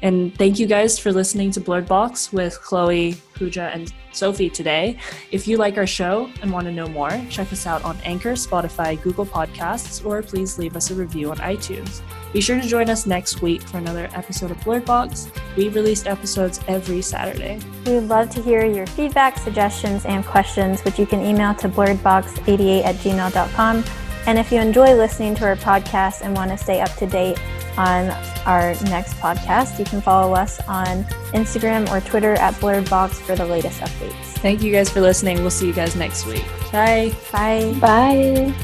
[0.03, 4.99] And thank you guys for listening to Blurred Box with Chloe, Pooja, and Sophie today.
[5.30, 8.32] If you like our show and want to know more, check us out on Anchor,
[8.32, 12.03] Spotify, Google Podcasts, or please leave us a review on iTunes.
[12.37, 15.30] Be sure to join us next week for another episode of Blurred Box.
[15.57, 17.61] We release episodes every Saturday.
[17.87, 21.66] We would love to hear your feedback, suggestions, and questions, which you can email to
[21.66, 23.84] blurredbox88 at gmail.com.
[24.26, 27.39] And if you enjoy listening to our podcast and want to stay up to date
[27.78, 28.11] on
[28.45, 33.47] our next podcast, you can follow us on Instagram or Twitter at blurredbox for the
[33.47, 34.12] latest updates.
[34.43, 35.41] Thank you guys for listening.
[35.41, 36.45] We'll see you guys next week.
[36.70, 37.16] Bye.
[37.32, 37.74] Bye.
[37.80, 38.55] Bye.